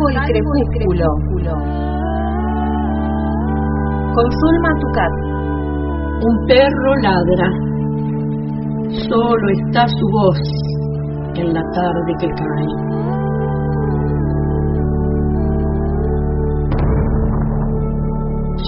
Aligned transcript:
El 0.00 0.14
crepúsculo. 0.14 1.54
Con 4.14 4.26
Zulma 4.30 4.70
Tucat. 4.80 5.14
Un 6.22 6.46
perro 6.46 6.90
ladra. 7.02 7.48
Solo 9.08 9.48
está 9.60 9.88
su 9.88 10.06
voz 10.12 10.40
en 11.34 11.52
la 11.52 11.62
tarde 11.74 12.14
que 12.20 12.28
cae. 12.28 12.70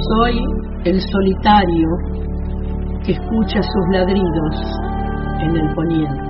Soy 0.09 0.37
el 0.85 1.01
solitario 1.01 1.89
que 3.05 3.13
escucha 3.13 3.63
sus 3.63 3.87
ladridos 3.93 4.57
en 5.43 5.57
el 5.57 5.75
poniente. 5.75 6.30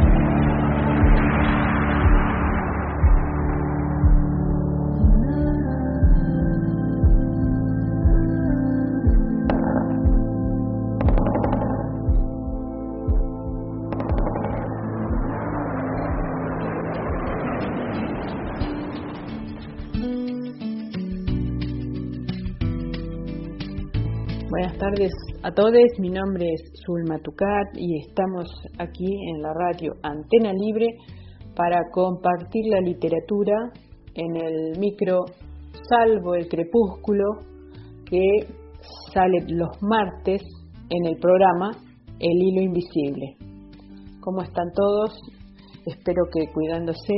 Tardes 24.91 25.11
a 25.43 25.51
todos, 25.51 25.73
mi 25.99 26.09
nombre 26.09 26.45
es 26.53 26.71
Zulma 26.85 27.17
Tucat 27.19 27.77
y 27.77 27.99
estamos 27.99 28.49
aquí 28.77 29.05
en 29.05 29.41
la 29.41 29.53
radio 29.53 29.93
Antena 30.03 30.51
Libre 30.53 30.87
para 31.55 31.81
compartir 31.91 32.65
la 32.67 32.81
literatura 32.81 33.53
en 34.15 34.35
el 34.35 34.79
micro 34.79 35.19
Salvo 35.87 36.35
el 36.35 36.47
Crepúsculo 36.49 37.23
que 38.05 38.47
sale 39.13 39.45
los 39.47 39.69
martes 39.81 40.41
en 40.89 41.05
el 41.05 41.17
programa 41.19 41.71
El 42.19 42.41
Hilo 42.41 42.61
Invisible. 42.61 43.37
¿Cómo 44.19 44.41
están 44.41 44.71
todos? 44.75 45.13
Espero 45.85 46.23
que 46.33 46.51
cuidándose. 46.51 47.13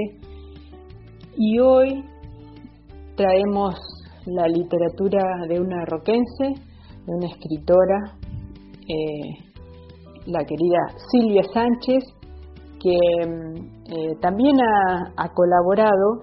Y 1.38 1.60
hoy 1.60 2.04
traemos 3.16 3.76
la 4.26 4.48
literatura 4.48 5.24
de 5.48 5.60
una 5.60 5.86
roquense 5.86 6.73
de 7.06 7.14
una 7.14 7.28
escritora, 7.28 8.18
eh, 8.88 9.54
la 10.26 10.44
querida 10.46 10.80
Silvia 11.12 11.44
Sánchez, 11.54 12.04
que 12.80 12.96
eh, 12.96 14.16
también 14.22 14.56
ha, 15.16 15.30
colaborado 15.30 16.22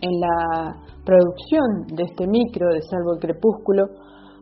en 0.00 0.20
la 0.20 0.76
producción 1.04 1.86
de 1.88 2.04
este 2.04 2.26
micro 2.26 2.72
de 2.72 2.82
Salvo 2.82 3.14
el 3.14 3.20
Crepúsculo 3.20 3.86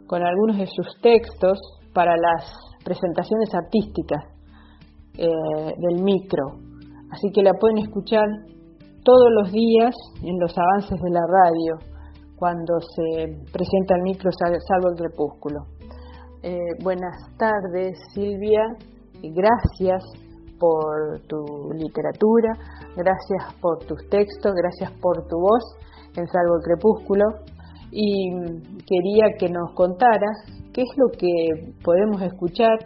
con 0.06 0.22
algunos 0.22 0.58
de 0.58 0.66
sus 0.66 0.86
textos 1.00 1.58
para 1.94 2.14
las 2.16 2.52
presentaciones 2.84 3.54
artísticas 3.54 4.24
eh, 5.16 5.28
del 5.78 6.02
micro. 6.02 6.58
Así 7.10 7.30
que 7.32 7.42
la 7.42 7.54
pueden 7.54 7.78
escuchar 7.78 8.26
todos 9.02 9.28
los 9.40 9.52
días 9.52 9.94
en 10.22 10.38
los 10.38 10.54
avances 10.56 11.00
de 11.00 11.10
la 11.10 11.20
radio 11.26 11.97
cuando 12.38 12.78
se 12.80 13.26
presenta 13.52 13.96
el 13.96 14.02
micro 14.02 14.30
Salvo 14.32 14.90
el 14.90 14.96
Crepúsculo. 14.96 15.66
Eh, 16.42 16.56
buenas 16.82 17.16
tardes, 17.36 17.98
Silvia, 18.14 18.62
gracias 19.22 20.04
por 20.58 21.20
tu 21.26 21.72
literatura, 21.74 22.52
gracias 22.96 23.54
por 23.60 23.78
tus 23.80 24.08
textos, 24.08 24.52
gracias 24.54 24.92
por 25.00 25.26
tu 25.26 25.36
voz 25.36 25.64
en 26.16 26.26
Salvo 26.28 26.56
el 26.56 26.62
Crepúsculo. 26.62 27.24
Y 27.90 28.30
quería 28.86 29.36
que 29.38 29.48
nos 29.48 29.72
contaras 29.74 30.36
qué 30.72 30.82
es 30.82 30.90
lo 30.96 31.10
que 31.18 31.72
podemos 31.82 32.22
escuchar 32.22 32.78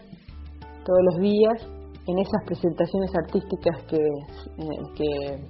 todos 0.85 1.01
los 1.11 1.21
días 1.21 1.69
en 2.07 2.19
esas 2.19 2.43
presentaciones 2.47 3.11
artísticas 3.15 3.83
que, 3.85 3.97
eh, 3.97 5.45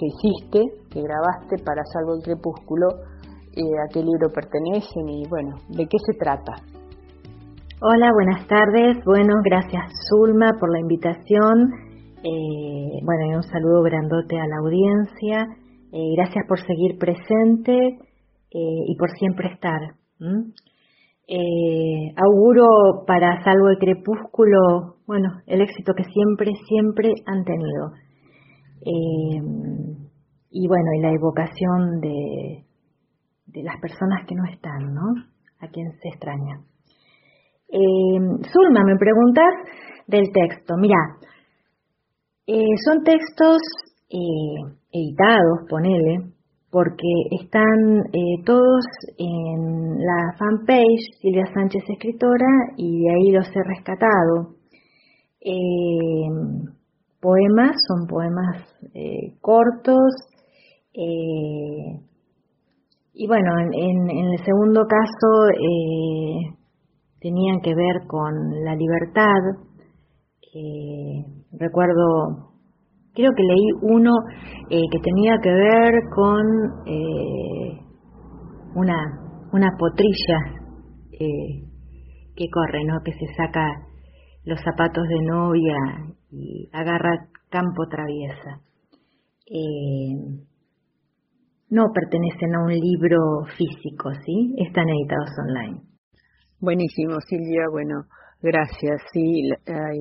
hiciste, 0.00 0.62
que 0.90 1.00
grabaste 1.00 1.64
para 1.64 1.82
Salvo 1.84 2.14
el 2.16 2.22
Crepúsculo 2.22 2.88
eh, 3.56 3.78
a 3.82 3.88
qué 3.92 4.00
libro 4.00 4.28
pertenecen 4.32 5.08
y 5.08 5.26
bueno, 5.28 5.56
de 5.68 5.86
qué 5.86 5.98
se 5.98 6.18
trata. 6.18 6.54
Hola, 7.80 8.10
buenas 8.12 8.46
tardes. 8.46 9.04
Bueno, 9.04 9.34
gracias 9.44 9.92
Zulma 10.08 10.52
por 10.58 10.70
la 10.72 10.80
invitación. 10.80 11.70
Eh, 12.22 13.00
bueno, 13.04 13.36
un 13.36 13.42
saludo 13.42 13.82
grandote 13.82 14.38
a 14.38 14.46
la 14.46 14.58
audiencia. 14.58 15.46
Eh, 15.92 16.14
gracias 16.16 16.44
por 16.48 16.60
seguir 16.60 16.98
presente 16.98 17.98
y 18.50 18.96
por 18.96 19.10
siempre 19.10 19.52
estar. 19.52 19.78
auguro 22.16 22.64
para 23.06 23.42
Salvo 23.44 23.68
el 23.68 23.78
Crepúsculo, 23.78 24.96
bueno, 25.06 25.28
el 25.46 25.60
éxito 25.60 25.92
que 25.94 26.04
siempre, 26.04 26.52
siempre 26.66 27.12
han 27.26 27.44
tenido. 27.44 27.92
y 30.50 30.66
bueno, 30.66 30.92
y 30.96 31.00
la 31.02 31.12
evocación 31.12 32.00
de, 32.00 32.67
de 33.58 33.64
las 33.64 33.80
personas 33.80 34.24
que 34.26 34.36
no 34.36 34.44
están, 34.44 34.94
¿no? 34.94 35.02
A 35.60 35.68
quien 35.68 35.90
se 36.00 36.08
extraña. 36.08 36.60
Eh, 37.68 38.18
Zulma, 38.52 38.84
me 38.84 38.96
preguntas 38.96 39.52
del 40.06 40.30
texto. 40.32 40.76
Mira, 40.78 40.96
eh, 42.46 42.76
son 42.84 43.02
textos 43.02 43.58
eh, 44.10 44.76
editados, 44.92 45.66
ponele, 45.68 46.30
porque 46.70 47.08
están 47.40 48.04
todos 48.44 48.84
en 49.18 49.98
la 49.98 50.36
fanpage 50.38 51.18
Silvia 51.20 51.46
Sánchez 51.52 51.82
Escritora 51.88 52.74
y 52.76 53.00
de 53.02 53.10
ahí 53.10 53.32
los 53.32 53.48
he 53.48 53.62
rescatado. 53.64 54.54
poemas, 57.20 57.74
son 57.88 58.06
poemas 58.06 58.62
cortos, 59.40 60.12
y 63.20 63.26
bueno, 63.26 63.50
en, 63.58 64.10
el 64.10 64.38
segundo 64.44 64.86
caso 64.86 65.48
eh, 65.50 66.54
tenían 67.20 67.60
que 67.60 67.74
ver 67.74 68.06
con 68.06 68.32
la 68.64 68.76
libertad. 68.76 69.42
Eh, 70.54 71.24
recuerdo, 71.58 72.52
creo 73.12 73.32
que 73.36 73.42
leí 73.42 73.70
uno 73.82 74.12
eh, 74.70 74.82
que 74.92 75.00
tenía 75.00 75.36
que 75.42 75.50
ver 75.50 75.94
con 76.14 76.46
una, 78.76 78.96
una 79.52 79.70
potrilla 79.76 80.38
que 81.10 82.50
corre, 82.52 82.84
¿no? 82.84 83.00
Que 83.04 83.14
se 83.14 83.34
saca 83.34 83.68
los 84.44 84.60
zapatos 84.60 85.08
de 85.08 85.26
novia 85.26 85.74
y 86.30 86.70
agarra 86.72 87.26
campo 87.50 87.88
traviesa 87.90 88.60
no 91.70 91.92
pertenecen 91.92 92.54
a 92.54 92.62
un 92.64 92.72
libro 92.72 93.44
físico, 93.56 94.10
¿sí? 94.24 94.54
Están 94.56 94.88
editados 94.88 95.30
online. 95.46 95.82
Buenísimo, 96.60 97.20
Silvia. 97.20 97.66
Bueno, 97.70 98.04
gracias. 98.40 99.02
Sí, 99.12 99.50
hay, 99.66 100.00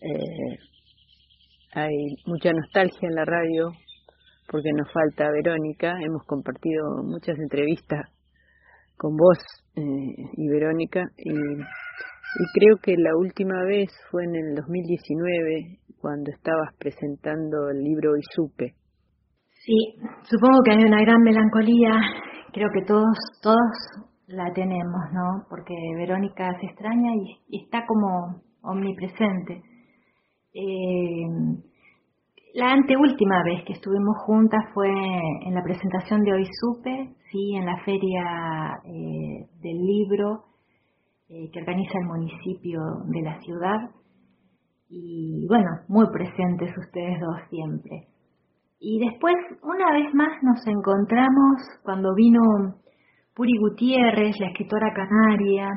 eh, 0.00 0.58
hay 1.74 2.16
mucha 2.26 2.52
nostalgia 2.52 3.08
en 3.08 3.14
la 3.14 3.24
radio 3.24 3.72
porque 4.50 4.70
nos 4.72 4.90
falta 4.90 5.30
Verónica. 5.30 5.92
Hemos 6.00 6.24
compartido 6.24 7.02
muchas 7.04 7.38
entrevistas 7.38 8.08
con 8.96 9.14
vos 9.14 9.38
eh, 9.76 9.82
y 10.36 10.48
Verónica 10.48 11.04
y, 11.18 11.32
y 11.32 12.44
creo 12.54 12.76
que 12.82 12.96
la 12.96 13.14
última 13.14 13.62
vez 13.64 13.90
fue 14.10 14.24
en 14.24 14.34
el 14.34 14.54
2019 14.54 15.80
cuando 16.00 16.30
estabas 16.30 16.74
presentando 16.78 17.68
el 17.68 17.82
libro 17.82 18.16
Y 18.16 18.22
Supe 18.34 18.77
Sí, 19.68 20.00
supongo 20.22 20.62
que 20.64 20.70
hay 20.70 20.82
una 20.82 21.02
gran 21.02 21.20
melancolía, 21.22 21.90
creo 22.54 22.70
que 22.72 22.86
todos, 22.86 23.18
todos 23.42 24.08
la 24.26 24.50
tenemos, 24.54 25.12
¿no? 25.12 25.44
Porque 25.50 25.74
Verónica 25.94 26.58
se 26.58 26.68
extraña 26.68 27.10
y, 27.14 27.58
está 27.64 27.84
como 27.84 28.40
omnipresente. 28.62 29.60
Eh, 30.54 31.26
la 32.54 32.72
anteúltima 32.72 33.42
vez 33.44 33.62
que 33.66 33.74
estuvimos 33.74 34.16
juntas 34.24 34.64
fue 34.72 34.88
en 34.88 35.54
la 35.54 35.62
presentación 35.62 36.22
de 36.22 36.32
Hoy 36.32 36.46
Supe, 36.46 37.14
sí, 37.30 37.54
en 37.54 37.66
la 37.66 37.76
feria 37.84 38.80
eh, 38.86 39.48
del 39.60 39.84
libro 39.84 40.44
eh, 41.28 41.50
que 41.52 41.60
organiza 41.60 41.98
el 42.00 42.06
municipio 42.06 42.80
de 43.04 43.20
la 43.20 43.38
ciudad. 43.42 43.90
y 44.88 45.46
bueno, 45.46 45.68
muy 45.88 46.06
presentes 46.10 46.72
ustedes 46.78 47.20
dos 47.20 47.36
siempre. 47.50 48.08
Y 48.80 48.98
después, 49.00 49.34
una 49.62 49.92
vez 49.92 50.14
más, 50.14 50.42
nos 50.42 50.64
encontramos 50.66 51.62
cuando 51.82 52.14
vino 52.14 52.40
Puri 53.34 53.58
Gutiérrez, 53.58 54.38
la 54.38 54.48
escritora 54.48 54.92
canaria. 54.94 55.68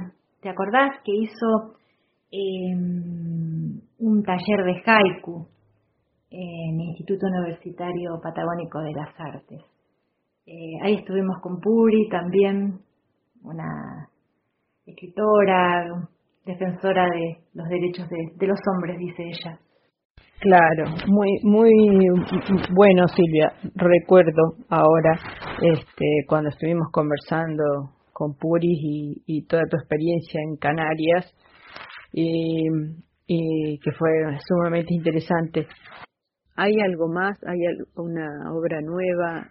¿Te 0.42 0.50
acordás 0.50 0.92
que 1.03 1.12
hizo 1.15 1.75
em, 2.31 3.80
un 4.00 4.24
taller 4.24 4.63
de 4.65 4.81
haiku 4.86 5.48
en 6.30 6.80
el 6.80 6.88
Instituto 6.89 7.27
Universitario 7.27 8.19
Patagónico 8.21 8.80
de 8.80 8.92
las 8.94 9.19
Artes? 9.19 9.62
Eh, 10.45 10.81
ahí 10.81 10.95
estuvimos 10.95 11.39
con 11.42 11.59
Puri 11.59 12.09
también, 12.09 12.80
una 13.44 14.09
escritora, 14.86 16.09
defensora 16.45 17.06
de 17.09 17.38
los 17.54 17.68
derechos 17.69 18.07
de, 18.09 18.47
los 18.47 18.59
hombres, 18.74 18.97
dice 18.97 19.24
ella. 19.24 19.59
Claro, 20.42 20.86
muy 21.06 21.40
muy 21.44 21.72
bueno 22.74 23.08
Silvia. 23.10 23.54
Recuerdo 23.76 24.56
ahora 24.70 25.14
este 25.62 26.26
cuando 26.28 26.50
estuvimos 26.50 26.88
conversando 26.92 27.64
con 28.12 28.34
Puris 28.34 28.80
y, 29.28 29.46
toda 29.46 29.62
tu 29.70 29.78
experiencia 29.78 30.42
en 30.42 30.58
Canarias 30.58 31.32
y, 32.12 32.66
que 33.28 33.92
fue 33.92 34.10
sumamente 34.48 34.96
interesante. 34.96 35.68
¿Hay 36.56 36.74
algo 36.80 37.08
más? 37.08 37.38
¿Hay 37.46 37.60
una 37.96 38.52
obra 38.52 38.82
nueva 38.82 39.48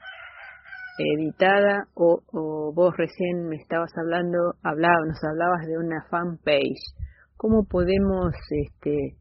editada 0.98 1.84
o, 1.94 2.72
vos 2.74 2.96
recién 2.96 3.48
me 3.48 3.56
estabas 3.56 3.92
hablando, 3.96 4.54
hablabas, 4.64 5.06
nos 5.06 5.22
hablabas 5.22 5.66
de 5.68 5.78
una 5.78 6.04
fanpage. 6.10 6.82
¿Cómo 7.36 7.64
podemos 7.64 8.34
este, 8.50 9.16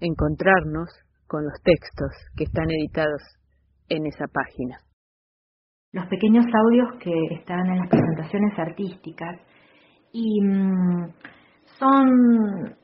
encontrarnos 0.00 1.03
con 1.34 1.42
los 1.42 1.60
textos 1.64 2.12
que 2.36 2.44
están 2.44 2.70
editados 2.70 3.20
en 3.88 4.06
esa 4.06 4.26
página? 4.28 4.78
Los 5.90 6.06
pequeños 6.06 6.46
audios 6.46 6.94
que 7.02 7.34
están 7.34 7.66
en 7.66 7.78
las 7.78 7.88
presentaciones 7.88 8.56
artísticas 8.56 9.40
y 10.12 10.40
mm, 10.40 11.10
son 11.76 12.06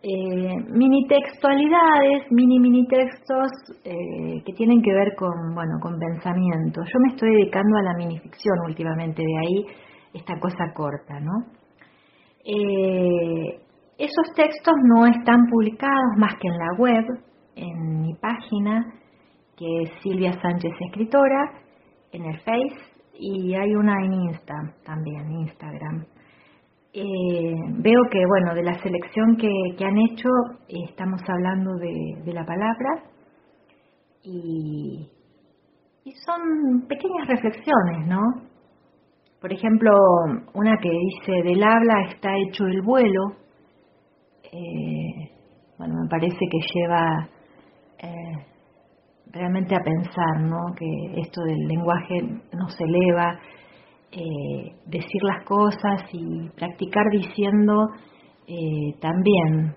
eh, 0.03 0.57
mini 0.67 1.07
textualidades, 1.07 2.27
mini 2.33 2.59
mini 2.59 2.89
textos 2.89 3.53
eh, 3.85 4.43
que 4.45 4.53
tienen 4.55 4.83
que 4.83 4.95
ver 4.95 5.15
con, 5.15 5.55
bueno, 5.55 5.79
con 5.81 5.97
pensamiento. 5.97 6.83
Yo 6.83 6.99
me 7.07 7.15
estoy 7.15 7.31
dedicando 7.31 7.79
a 7.79 7.83
la 7.83 7.95
minificción 7.95 8.59
últimamente, 8.67 9.23
de 9.23 9.39
ahí 9.47 9.67
esta 10.13 10.41
cosa 10.41 10.73
corta, 10.75 11.21
¿no? 11.21 11.47
Eh, 12.45 13.61
esos 13.97 14.35
textos 14.35 14.75
no 14.93 15.07
están 15.07 15.47
publicados 15.49 16.17
más 16.17 16.35
que 16.41 16.49
en 16.49 16.59
la 16.59 16.73
web, 16.79 17.30
en 17.57 18.01
mi 18.01 18.15
página, 18.15 18.95
que 19.57 19.83
es 19.83 19.91
Silvia 20.03 20.33
Sánchez 20.41 20.73
Escritora, 20.81 21.53
en 22.13 22.25
el 22.25 22.39
Face, 22.41 22.91
y 23.15 23.55
hay 23.55 23.75
una 23.75 23.95
en 24.05 24.15
Insta 24.15 24.55
también, 24.85 25.31
Instagram. 25.31 26.07
Eh, 26.93 27.55
veo 27.79 28.01
que, 28.11 28.25
bueno, 28.27 28.55
de 28.55 28.63
la 28.65 28.75
selección 28.83 29.37
que, 29.37 29.85
han 29.85 29.99
hecho, 29.99 30.29
estamos 30.67 31.21
hablando 31.29 31.77
de, 31.77 32.33
la 32.33 32.45
palabra 32.45 33.05
y, 34.25 35.09
son 36.27 36.87
pequeñas 36.89 37.29
reflexiones, 37.29 38.07
¿no? 38.09 38.21
Por 39.41 39.53
ejemplo, 39.53 39.93
una 40.55 40.77
que 40.79 40.91
dice, 40.91 41.33
del 41.45 41.63
habla 41.63 42.03
está 42.09 42.31
hecho 42.37 42.67
el 42.67 42.83
vuelo. 42.83 43.37
Eh, 44.53 45.31
bueno, 45.79 45.95
me 46.03 46.09
parece 46.09 46.39
que 46.51 46.59
lleva 46.75 47.29
eh, 48.03 48.47
realmente 49.33 49.75
a 49.75 49.81
pensar, 49.81 50.41
¿no? 50.41 50.75
Que 50.75 51.21
esto 51.21 51.43
del 51.43 51.69
lenguaje 51.69 52.23
nos 52.53 52.75
eleva, 52.81 53.39
eh, 54.11 54.75
decir 54.87 55.23
las 55.23 55.45
cosas 55.45 56.03
y 56.13 56.49
practicar 56.51 57.05
diciendo 57.13 57.89
eh, 58.47 58.99
también 59.01 59.77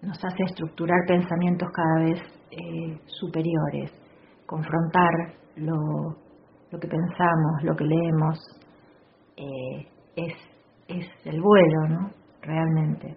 nos 0.00 0.24
hace 0.24 0.42
estructurar 0.44 0.98
pensamientos 1.06 1.68
cada 1.72 2.04
vez 2.04 2.20
superiores, 3.06 3.90
confrontar 4.44 5.10
lo, 5.56 5.76
lo, 6.70 6.78
que 6.78 6.88
pensamos, 6.88 7.62
lo 7.62 7.74
que 7.74 7.84
leemos, 7.84 8.38
es, 10.16 10.34
es 10.88 11.06
el 11.24 11.40
vuelo, 11.40 11.88
¿no? 11.88 12.10
Realmente. 12.42 13.16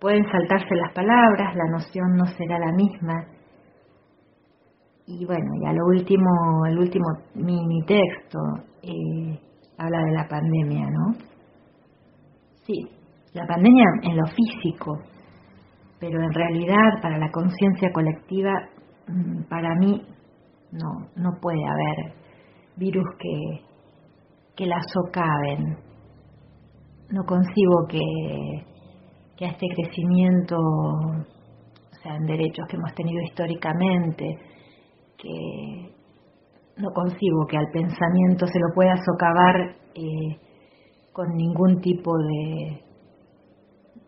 Pueden 0.00 0.24
saltarse 0.30 0.74
las 0.74 0.92
palabras, 0.92 1.54
la 1.56 1.70
noción 1.70 2.16
no 2.16 2.26
será 2.26 2.58
la 2.58 2.72
misma, 2.72 3.26
y 5.06 5.24
bueno, 5.26 5.50
ya 5.62 5.72
lo 5.72 5.86
último, 5.86 6.64
el 6.66 6.78
último 6.78 7.04
mini 7.34 7.84
texto 7.84 8.38
eh, 8.82 9.38
habla 9.76 10.02
de 10.02 10.12
la 10.12 10.26
pandemia, 10.26 10.88
¿no? 10.88 11.12
Sí, 12.66 12.88
la 13.34 13.46
pandemia 13.46 13.84
en 14.02 14.16
lo 14.16 14.24
físico, 14.28 14.98
pero 16.00 16.22
en 16.22 16.32
realidad 16.32 17.02
para 17.02 17.18
la 17.18 17.30
conciencia 17.30 17.90
colectiva, 17.92 18.50
mm, 19.08 19.42
para 19.50 19.74
mí 19.74 20.06
no, 20.72 21.08
no 21.16 21.38
puede 21.38 21.62
haber 21.62 22.14
virus 22.76 23.04
que, 23.18 23.60
que 24.56 24.66
la 24.66 24.80
socaven. 24.86 25.76
No 27.10 27.24
concibo 27.24 27.86
que, 27.88 28.64
que 29.36 29.46
a 29.46 29.50
este 29.50 29.66
crecimiento, 29.74 30.56
o 30.56 32.02
sea, 32.02 32.16
en 32.16 32.26
derechos 32.26 32.66
que 32.68 32.76
hemos 32.76 32.94
tenido 32.94 33.22
históricamente, 33.22 34.38
que 35.18 35.94
no 36.76 36.90
concibo 36.92 37.46
que 37.46 37.56
al 37.56 37.70
pensamiento 37.72 38.46
se 38.46 38.58
lo 38.58 38.74
pueda 38.74 38.94
socavar 38.96 39.76
eh, 39.94 40.36
con 41.12 41.28
ningún 41.34 41.80
tipo 41.80 42.16
de, 42.18 42.82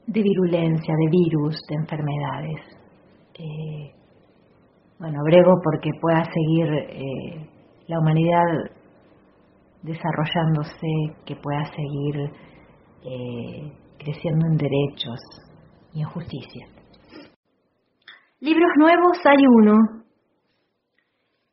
de 0.06 0.22
virulencia, 0.22 0.94
de 0.94 1.10
virus, 1.10 1.56
de 1.68 1.74
enfermedades. 1.76 2.60
Eh, 3.38 3.92
bueno, 4.98 5.18
brego 5.24 5.60
porque 5.62 5.90
pueda 6.00 6.24
seguir 6.24 6.66
eh, 6.72 7.48
la 7.86 7.98
humanidad 8.00 8.70
desarrollándose, 9.82 11.22
que 11.24 11.36
pueda 11.36 11.64
seguir 11.66 12.32
creciendo 14.06 14.46
en 14.46 14.56
derechos 14.56 15.18
y 15.92 16.00
en 16.00 16.08
justicia. 16.08 16.66
Libros 18.38 18.70
nuevos 18.78 19.18
hay 19.24 19.42
uno, 19.60 20.04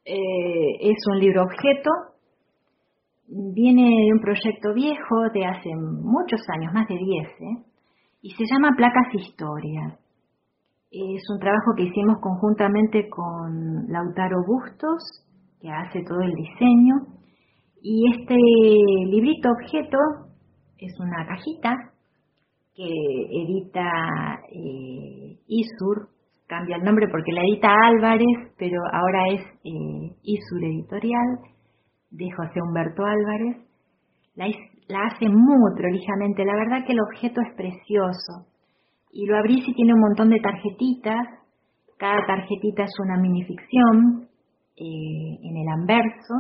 eh, 0.06 0.78
es 0.82 0.98
un 1.12 1.20
libro 1.20 1.44
objeto, 1.44 1.90
viene 3.28 3.82
de 3.82 4.14
un 4.14 4.20
proyecto 4.20 4.74
viejo 4.74 5.30
de 5.34 5.46
hace 5.46 5.70
muchos 5.76 6.42
años, 6.50 6.74
más 6.74 6.88
de 6.88 6.96
10, 6.96 7.28
¿eh? 7.28 7.64
y 8.22 8.32
se 8.32 8.44
llama 8.52 8.76
Placas 8.78 9.14
Historia. 9.14 9.98
Es 10.92 11.24
un 11.34 11.40
trabajo 11.40 11.74
que 11.76 11.84
hicimos 11.84 12.18
conjuntamente 12.22 13.10
con 13.10 13.88
Lautaro 13.88 14.44
Bustos, 14.46 15.26
que 15.60 15.72
hace 15.72 16.04
todo 16.04 16.22
el 16.22 16.34
diseño, 16.36 16.96
y 17.82 18.12
este 18.12 18.36
librito 18.36 19.50
objeto 19.50 19.98
es 20.78 20.94
una 21.00 21.26
cajita 21.26 21.93
que 22.76 22.84
edita 22.86 24.40
eh, 24.52 25.38
Isur, 25.48 26.10
cambia 26.48 26.78
el 26.78 26.84
nombre 26.84 27.08
porque 27.10 27.32
la 27.32 27.42
edita 27.42 27.74
Álvarez, 27.86 28.54
pero 28.58 28.82
ahora 28.92 29.28
es 29.34 29.42
eh, 29.64 30.16
Isur 30.24 30.64
Editorial, 30.64 31.40
de 32.12 32.30
José 32.32 32.62
Humberto 32.62 33.04
Álvarez. 33.06 33.58
La, 34.36 34.46
hace 34.46 35.30
muy 35.30 35.76
prolijamente, 35.76 36.46
la 36.46 36.56
verdad 36.56 36.86
que 36.86 36.94
el 36.94 37.02
objeto 37.02 37.42
es 37.42 37.56
precioso. 37.56 38.48
Y 39.12 39.26
lo 39.26 39.38
abrí 39.38 39.64
y 39.66 39.74
tiene 39.74 39.94
un 39.94 40.02
montón 40.02 40.30
de 40.30 40.40
tarjetitas, 40.40 41.28
cada 41.98 42.26
tarjetita 42.26 42.84
es 42.84 42.94
una 43.00 43.18
minificción 43.18 44.28
eh, 44.76 45.38
en 45.44 45.58
el 45.58 45.68
anverso 45.70 46.34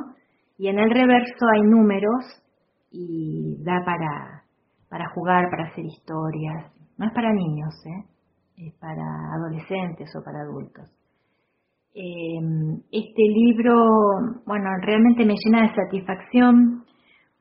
y 0.58 0.68
en 0.68 0.80
el 0.80 0.90
reverso 0.90 1.46
hay 1.54 1.62
números 1.62 2.44
y 2.92 3.64
da 3.64 3.84
para, 3.86 4.43
para 4.94 5.10
jugar, 5.10 5.50
para 5.50 5.70
hacer 5.70 5.84
historias. 5.86 6.72
No 7.00 7.08
es 7.08 7.14
para 7.14 7.34
niños, 7.34 7.74
¿eh? 7.84 8.68
es 8.68 8.76
para 8.76 9.02
adolescentes 9.34 10.08
o 10.16 10.24
para 10.24 10.42
adultos. 10.42 10.88
Em, 11.96 12.78
este 12.92 13.24
libro, 13.24 13.74
bueno, 14.46 14.70
realmente 14.84 15.26
me 15.26 15.34
llena 15.34 15.64
de 15.64 15.74
satisfacción 15.74 16.84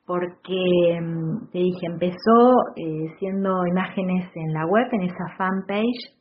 porque, 0.07 0.97
em, 0.97 1.47
te 1.53 1.59
dije, 1.59 1.87
empezó 1.93 2.41
eh, 2.75 3.15
siendo 3.19 3.67
imágenes 3.67 4.31
en 4.35 4.55
la 4.55 4.65
web, 4.65 4.87
en 4.93 5.03
esa 5.03 5.37
fanpage, 5.37 6.17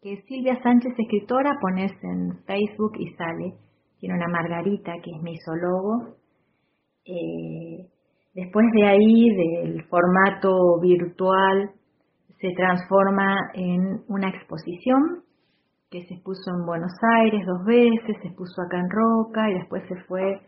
que 0.00 0.22
Silvia 0.28 0.62
Sánchez, 0.62 0.92
escritora, 0.96 1.58
pones 1.60 1.90
en 2.04 2.38
Facebook 2.44 2.92
y 3.00 3.12
sale. 3.16 3.54
Tiene 3.98 4.14
una 4.14 4.28
margarita 4.28 4.92
que 5.02 5.10
es 5.10 5.22
mi 5.22 5.32
isólogo. 5.32 6.14
Eh, 7.04 7.95
después 8.36 8.66
de 8.74 8.86
ahí, 8.86 9.30
del 9.34 9.82
formato 9.84 10.78
virtual, 10.80 11.70
se 12.38 12.52
transforma 12.52 13.50
en 13.54 14.02
una 14.08 14.28
exposición 14.28 15.24
que 15.90 16.04
se 16.06 16.14
expuso 16.14 16.50
en 16.50 16.66
Buenos 16.66 16.92
Aires 17.22 17.46
dos 17.46 17.64
veces, 17.64 18.16
se 18.20 18.28
expuso 18.28 18.60
acá 18.60 18.78
en 18.78 18.90
Roca 18.90 19.50
y 19.50 19.54
después 19.54 19.82
se 19.88 19.96
fue 20.04 20.38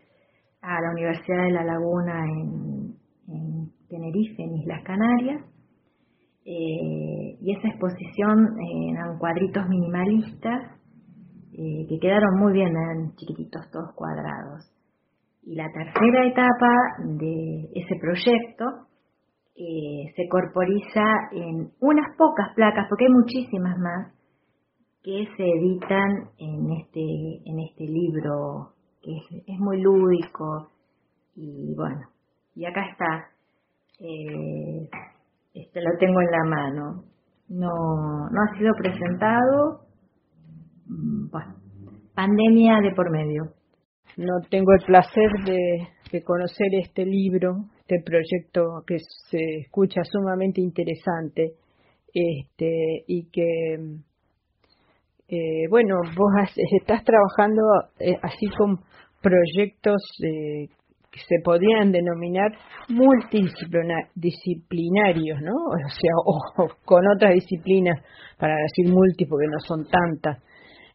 a 0.61 0.81
la 0.81 0.91
Universidad 0.91 1.45
de 1.45 1.51
La 1.51 1.63
Laguna 1.63 2.25
en, 2.25 3.71
Tenerife, 3.89 4.43
en 4.43 4.57
Islas 4.57 4.83
Canarias. 4.83 5.41
Eh, 6.45 7.37
y 7.41 7.57
esa 7.57 7.69
exposición 7.69 8.59
eh, 8.59 8.91
eran 8.91 9.17
cuadritos 9.17 9.67
minimalistas 9.67 10.79
eh, 11.53 11.87
que 11.89 11.99
quedaron 11.99 12.39
muy 12.39 12.53
bien, 12.53 12.69
eran 12.69 13.15
chiquititos, 13.15 13.69
todos 13.71 13.93
cuadrados. 13.95 14.78
Y 15.43 15.55
la 15.55 15.71
tercera 15.71 16.25
etapa 16.25 16.71
de 17.17 17.69
ese 17.73 17.95
proyecto 17.99 18.89
se 20.15 20.27
corporiza 20.29 21.03
en 21.31 21.71
unas 21.81 22.15
pocas 22.17 22.53
placas, 22.55 22.87
porque 22.87 23.05
hay 23.05 23.11
muchísimas 23.11 23.77
más, 23.77 24.13
que 25.03 25.27
se 25.35 25.43
editan 25.43 26.29
en 26.37 26.71
este, 26.71 27.01
en 27.45 27.59
este 27.59 27.85
libro, 27.85 28.73
que 29.01 29.11
es, 29.47 29.59
muy 29.59 29.81
lúdico. 29.81 30.69
Y 31.35 31.73
bueno, 31.75 32.01
y 32.55 32.65
acá 32.65 32.85
está. 32.89 33.29
Eh, 33.99 34.89
este 35.53 35.81
lo 35.81 35.97
tengo 35.99 36.21
en 36.21 36.31
la 36.31 36.43
mano. 36.45 37.03
No, 37.49 38.29
no 38.29 38.41
ha 38.41 38.57
sido 38.57 38.73
presentado. 38.77 39.81
Mm, 40.85 41.29
bueno, 41.31 41.55
pandemia 42.13 42.79
de 42.81 42.93
por 42.93 43.09
medio. 43.09 43.53
No 44.19 44.41
tengo 44.49 44.73
el 44.73 44.81
placer 44.85 45.31
de, 45.45 45.87
conocer 46.25 46.67
este 46.73 47.05
libro, 47.05 47.69
este 47.79 48.01
proyecto 48.03 48.83
que 48.85 48.97
se 49.29 49.59
escucha 49.61 50.03
sumamente 50.03 50.59
interesante 50.59 51.53
este, 52.13 53.05
y 53.07 53.29
que 53.31 53.75
eh, 55.29 55.67
bueno, 55.69 56.01
vos 56.17 56.33
estás 56.81 57.05
trabajando 57.05 57.61
eh, 57.97 58.17
así 58.21 58.47
con 58.57 58.81
proyectos 59.21 60.01
eh, 60.21 60.67
que 61.09 61.19
se 61.19 61.39
podrían 61.41 61.93
denominar 61.93 62.51
multidisciplinarios, 62.89 65.39
¿no? 65.41 65.53
O 65.53 65.77
sea, 65.87 66.11
o, 66.25 66.41
con 66.83 67.07
otras 67.15 67.35
disciplinas, 67.35 68.03
para 68.37 68.55
decir 68.55 68.89
multi, 68.93 69.25
porque 69.25 69.47
no 69.47 69.59
son 69.59 69.87
tantas. 69.87 70.43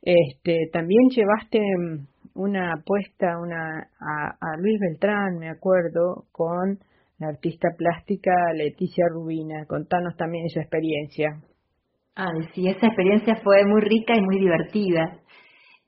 Este, 0.02 0.68
también 0.70 1.08
llevaste 1.08 1.60
mm, 1.60 2.13
una 2.34 2.72
apuesta 2.74 3.38
una, 3.38 3.88
a, 4.00 4.36
a 4.40 4.56
Luis 4.58 4.78
Beltrán, 4.80 5.38
me 5.38 5.50
acuerdo, 5.50 6.26
con 6.32 6.78
la 7.18 7.28
artista 7.28 7.68
plástica 7.76 8.32
Leticia 8.54 9.06
Rubina. 9.08 9.64
Contanos 9.66 10.16
también 10.16 10.46
esa 10.46 10.60
experiencia. 10.60 11.40
Ay, 12.16 12.48
sí, 12.54 12.68
esa 12.68 12.86
experiencia 12.86 13.36
fue 13.42 13.64
muy 13.64 13.80
rica 13.80 14.14
y 14.16 14.20
muy 14.20 14.38
divertida. 14.38 15.18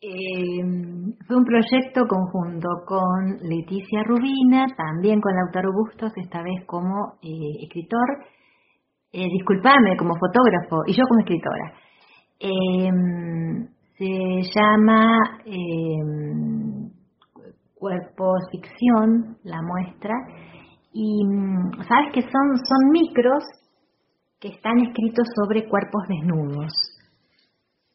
Eh, 0.00 0.62
fue 1.26 1.36
un 1.36 1.44
proyecto 1.44 2.06
conjunto 2.06 2.68
con 2.86 3.38
Leticia 3.42 4.02
Rubina, 4.04 4.66
también 4.76 5.20
con 5.20 5.34
Lautaro 5.34 5.72
Bustos, 5.72 6.12
esta 6.16 6.42
vez 6.42 6.64
como 6.66 7.14
eh, 7.22 7.64
escritor, 7.64 8.24
eh, 9.12 9.26
disculpame, 9.26 9.96
como 9.96 10.14
fotógrafo, 10.16 10.82
y 10.86 10.92
yo 10.92 11.02
como 11.08 11.20
escritora. 11.20 11.72
Se 13.98 14.42
llama 14.54 15.16
Cuerpo 17.74 18.34
Ficción, 18.50 19.38
la 19.44 19.60
muestra, 19.62 20.14
y 20.92 21.24
mm, 21.24 21.82
sabes 21.86 22.12
que 22.12 22.22
son, 22.22 22.56
son 22.56 22.90
micros 22.90 23.44
que 24.40 24.48
están 24.48 24.78
escritos 24.80 25.26
sobre 25.34 25.68
cuerpos 25.68 26.02
desnudos. 26.08 26.72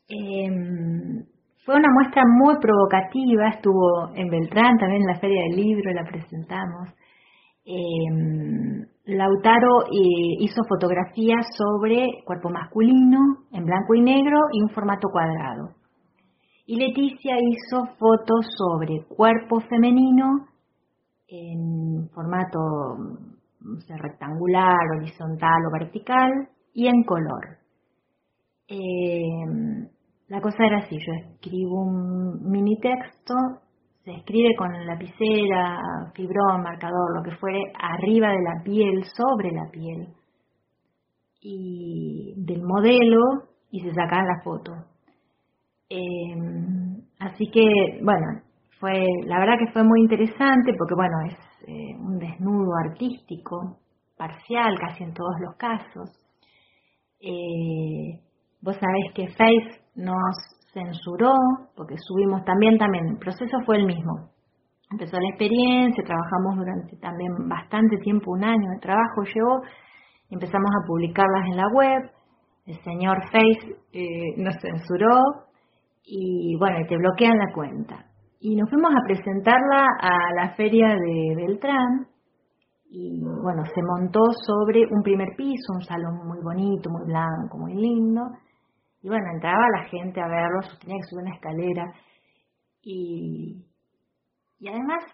Em, 0.08 1.24
fue 1.65 1.75
una 1.75 1.89
muestra 1.93 2.24
muy 2.27 2.55
provocativa, 2.60 3.50
estuvo 3.50 4.10
en 4.15 4.29
Beltrán, 4.29 4.77
también 4.77 5.01
en 5.03 5.08
la 5.08 5.20
Feria 5.20 5.43
del 5.43 5.55
Libro, 5.55 5.93
la 5.93 6.03
presentamos. 6.03 6.89
Em, 7.63 8.86
Lautaro 9.05 9.84
eh, 9.86 10.38
hizo 10.39 10.63
fotografías 10.67 11.46
sobre 11.55 12.24
cuerpo 12.25 12.50
masculino 12.50 13.20
en 13.51 13.65
blanco 13.65 13.93
y 13.93 14.01
negro 14.01 14.39
y 14.51 14.62
un 14.62 14.70
formato 14.70 15.10
cuadrado. 15.12 15.81
Y 16.72 16.78
Leticia 16.78 17.36
hizo 17.38 17.86
fotos 18.00 18.46
sobre 18.58 19.04
cuerpo 19.04 19.60
femenino 19.60 20.48
en 21.28 22.10
formato 22.12 22.60
rectangular, 23.90 24.80
horizontal 24.98 25.66
o 25.68 25.72
vertical, 25.78 26.32
y 26.74 26.88
en 26.88 27.04
color. 27.04 27.58
Eh, 28.70 29.90
la 30.30 30.40
cosa 30.40 30.66
era 30.66 30.78
así, 30.78 30.98
yo 30.98 31.12
escribo 31.12 31.82
un 31.82 32.50
mini 32.50 32.80
texto, 32.80 33.34
se 34.06 34.12
escribe 34.12 34.56
con 34.58 34.72
lapicera, 34.86 35.78
fibrón, 36.16 36.63
marcador, 36.63 37.18
lo 37.18 37.22
que 37.22 37.36
fuere, 37.36 37.63
arriba 37.82 38.30
de 38.30 38.44
la 38.44 38.63
piel, 38.63 39.04
sobre 39.13 39.51
la 39.51 39.70
piel, 39.70 40.08
y 41.42 42.34
del 42.38 42.63
modelo, 42.63 43.50
y 43.72 43.82
se 43.82 43.94
saca 43.94 44.24
la 44.24 44.42
foto. 44.42 44.91
Eh, 45.94 46.36
así 47.20 47.52
que, 47.52 47.68
bueno, 48.02 48.42
fue, 48.80 49.06
la 49.26 49.40
verdad 49.40 49.60
que 49.60 49.74
fue 49.74 49.84
muy 49.84 50.02
interesante 50.02 50.74
porque, 50.78 50.96
bueno, 50.96 51.18
es 51.28 51.38
eh, 51.68 51.98
un 52.00 52.18
desnudo 52.18 52.72
artístico, 52.86 53.80
parcial 54.18 54.80
casi 54.80 55.04
en 55.04 55.14
todos 55.14 55.36
los 55.42 55.56
casos. 55.56 56.10
Eh, 57.20 58.22
vos 58.62 58.78
sabés 58.78 59.14
que 59.14 59.28
Face 59.28 59.82
nos 59.96 60.34
censuró, 60.74 61.34
porque 61.76 61.96
subimos 61.98 62.46
también, 62.46 62.78
también, 62.78 63.08
el 63.08 63.18
proceso 63.18 63.58
fue 63.66 63.78
el 63.78 63.86
mismo. 63.86 64.32
Empezó 64.92 65.20
la 65.20 65.30
experiencia, 65.30 66.04
trabajamos 66.06 66.56
durante 66.56 66.96
también 66.98 67.50
bastante 67.50 67.98
tiempo, 67.98 68.32
un 68.32 68.46
año 68.46 68.70
de 68.76 68.80
trabajo 68.80 69.24
llevó, 69.24 69.62
empezamos 70.30 70.72
a 70.72 70.88
publicarlas 70.88 71.48
en 71.48 71.58
la 71.58 71.68
web, 71.68 72.12
el 72.66 72.80
señor 72.84 73.18
Face 73.32 73.76
eh, 73.92 74.36
nos 74.38 74.56
censuró 74.62 75.50
y 76.03 76.55
bueno, 76.58 76.77
te 76.88 76.98
bloquean 76.98 77.38
la 77.38 77.53
cuenta. 77.53 78.05
Y 78.39 78.55
nos 78.55 78.70
fuimos 78.70 78.91
a 78.91 79.05
presentarla 79.05 79.86
a 80.01 80.34
la 80.36 80.55
feria 80.55 80.88
de 80.89 81.36
Beltrán 81.36 82.08
y 82.89 83.22
bueno, 83.24 83.63
se 83.74 83.81
montó 83.84 84.20
sobre 84.46 84.81
un 84.89 85.01
primer 85.03 85.29
piso, 85.38 85.74
un 85.75 85.81
salón 85.81 86.27
muy 86.27 86.39
bonito, 86.43 86.89
muy 86.89 87.05
blanco, 87.05 87.58
muy 87.58 87.75
lindo. 87.75 88.22
Y 89.01 89.08
bueno, 89.08 89.25
entraba 89.34 89.63
la 89.77 89.84
gente 89.89 90.20
a 90.20 90.27
verlo, 90.27 90.60
tenía 90.81 90.98
que 90.98 91.08
subir 91.08 91.24
una 91.24 91.36
escalera. 91.36 91.93
Y, 92.81 93.63
y 94.60 94.67
además, 94.67 95.05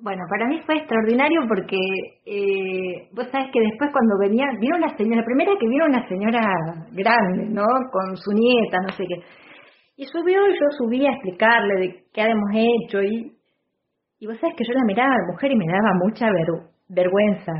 bueno, 0.00 0.22
para 0.30 0.46
mí 0.46 0.62
fue 0.64 0.76
extraordinario 0.76 1.40
porque 1.48 1.76
eh, 2.24 3.08
vos 3.12 3.26
sabés 3.30 3.50
que 3.52 3.60
después 3.60 3.90
cuando 3.92 4.16
venía, 4.18 4.46
vino 4.60 4.76
una 4.76 4.96
señora, 4.96 5.20
la 5.20 5.26
primera 5.26 5.52
que 5.58 5.68
vino 5.68 5.84
una 5.86 6.08
señora 6.08 6.40
grande, 6.92 7.50
¿no? 7.50 7.66
Con 7.92 8.16
su 8.16 8.32
nieta, 8.32 8.78
no 8.80 8.88
sé 8.90 9.04
qué 9.08 9.22
y 9.96 10.04
subió, 10.04 10.38
yo 10.46 10.66
subí 10.78 11.06
a 11.06 11.12
explicarle 11.12 11.80
de 11.80 12.04
qué 12.12 12.22
habíamos 12.22 12.50
hecho 12.54 13.02
y, 13.02 13.32
y 14.18 14.26
vos 14.26 14.38
sabés 14.38 14.54
que 14.56 14.64
yo 14.64 14.74
la 14.74 14.84
miraba 14.84 15.10
a 15.10 15.18
la 15.18 15.32
mujer 15.32 15.52
y 15.52 15.56
me 15.56 15.66
daba 15.66 15.94
mucha 16.04 16.26
vergüenza, 16.88 17.52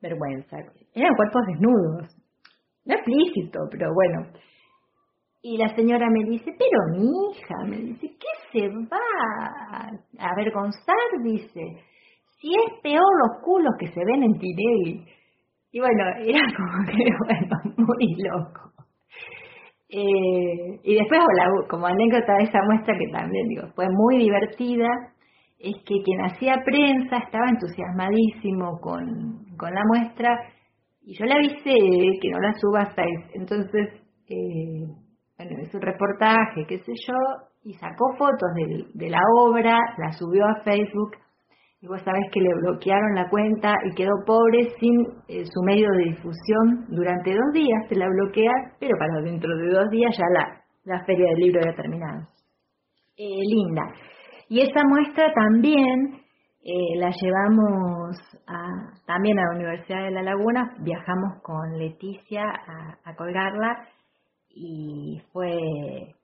vergüenza. 0.00 0.56
Eran 0.94 1.14
cuerpos 1.14 1.42
desnudos, 1.46 2.16
no 2.86 2.94
explícito, 2.94 3.60
pero 3.70 3.92
bueno. 3.92 4.28
Y 5.42 5.58
la 5.58 5.68
señora 5.76 6.08
me 6.08 6.24
dice, 6.24 6.52
pero 6.58 6.98
mi 6.98 7.06
hija, 7.30 7.54
me 7.66 7.76
dice, 7.76 8.16
¿qué 8.18 8.60
se 8.60 8.68
va 8.68 8.98
a 10.18 10.30
avergonzar? 10.30 11.22
Dice, 11.22 11.60
si 12.40 12.48
es 12.54 12.80
peor 12.82 13.02
los 13.18 13.42
culos 13.42 13.74
que 13.78 13.88
se 13.88 14.04
ven 14.04 14.22
en 14.22 14.38
Tinelli. 14.38 15.06
Y 15.70 15.80
bueno, 15.80 16.04
era 16.18 16.40
como 16.56 16.86
que, 16.86 17.04
bueno, 17.26 17.76
muy 17.76 18.16
loco. 18.22 18.73
Eh, 19.96 20.80
y 20.82 20.94
después, 20.96 21.20
como 21.68 21.86
anécdota 21.86 22.34
de 22.38 22.44
esa 22.44 22.58
muestra 22.66 22.98
que 22.98 23.06
también 23.12 23.46
digo, 23.46 23.68
fue 23.76 23.86
muy 23.88 24.18
divertida, 24.18 24.88
es 25.56 25.76
que 25.86 26.02
quien 26.02 26.20
hacía 26.24 26.64
prensa 26.64 27.18
estaba 27.18 27.48
entusiasmadísimo 27.48 28.80
con, 28.80 29.44
la 29.60 29.82
muestra 29.86 30.36
y 31.02 31.16
yo 31.16 31.24
le 31.26 31.34
avisé 31.34 32.18
que 32.20 32.30
no 32.30 32.40
la 32.40 32.52
suba 32.54 32.82
a 32.82 32.94
Facebook. 32.94 33.30
Entonces, 33.34 33.88
eh, 34.28 34.84
bueno, 35.38 35.62
hizo 35.62 35.78
un 35.78 35.82
reportaje, 35.82 36.66
qué 36.66 36.78
sé 36.78 36.92
yo, 37.06 37.14
y 37.62 37.74
sacó 37.74 38.16
fotos 38.18 38.50
de 38.94 39.10
la 39.10 39.20
obra, 39.38 39.78
la 39.98 40.10
subió 40.12 40.44
a 40.44 40.62
Facebook 40.64 41.12
y 41.84 41.86
vos 41.86 42.00
sabés 42.02 42.24
que 42.32 42.40
le 42.40 42.48
bloquearon 42.62 43.14
la 43.14 43.28
cuenta 43.28 43.74
y 43.84 43.94
quedó 43.94 44.12
pobre 44.24 44.70
sin 44.80 45.02
eh, 45.28 45.44
su 45.44 45.62
medio 45.64 45.86
de 45.90 46.12
difusión 46.12 46.86
durante 46.88 47.30
dos 47.30 47.52
días, 47.52 47.86
se 47.90 47.96
la 47.96 48.08
bloquea, 48.08 48.52
pero 48.80 48.96
para 48.98 49.20
dentro 49.20 49.54
de 49.54 49.68
dos 49.68 49.90
días 49.90 50.16
ya 50.16 50.24
la, 50.32 50.62
la 50.84 51.04
feria 51.04 51.26
del 51.28 51.40
libro 51.40 51.60
había 51.60 51.76
terminado. 51.76 52.26
Eh, 53.18 53.42
linda. 53.50 53.82
Y 54.48 54.60
esa 54.60 54.80
muestra 54.88 55.30
también 55.34 56.22
eh, 56.62 56.96
la 56.96 57.10
llevamos 57.10 58.16
también 59.06 59.38
a 59.38 59.42
la 59.42 59.56
Universidad 59.56 60.04
de 60.04 60.10
La 60.10 60.22
Laguna, 60.22 60.76
viajamos 60.80 61.42
con 61.42 61.78
Leticia 61.78 62.44
a, 63.04 63.14
colgarla 63.14 63.86
y 64.48 65.20
fue, 65.32 66.14